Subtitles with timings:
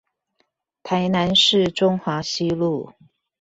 [0.81, 2.93] 台南市中華西路